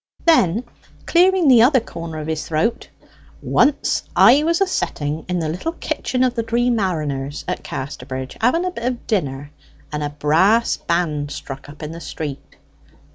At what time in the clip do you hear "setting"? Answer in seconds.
4.65-5.23